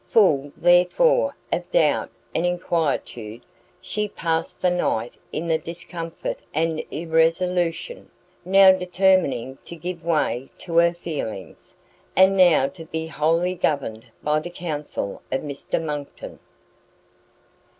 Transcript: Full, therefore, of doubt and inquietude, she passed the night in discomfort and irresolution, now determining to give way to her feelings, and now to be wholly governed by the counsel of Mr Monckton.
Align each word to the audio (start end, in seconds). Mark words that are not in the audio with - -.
Full, 0.09 0.51
therefore, 0.57 1.35
of 1.53 1.71
doubt 1.71 2.09
and 2.33 2.43
inquietude, 2.43 3.43
she 3.79 4.09
passed 4.09 4.59
the 4.59 4.71
night 4.71 5.13
in 5.31 5.47
discomfort 5.59 6.39
and 6.55 6.83
irresolution, 6.89 8.09
now 8.43 8.71
determining 8.71 9.57
to 9.57 9.75
give 9.75 10.03
way 10.03 10.49
to 10.57 10.77
her 10.77 10.95
feelings, 10.95 11.75
and 12.15 12.35
now 12.35 12.65
to 12.69 12.85
be 12.85 13.05
wholly 13.05 13.53
governed 13.53 14.07
by 14.23 14.39
the 14.39 14.49
counsel 14.49 15.21
of 15.31 15.41
Mr 15.41 15.79
Monckton. 15.79 16.39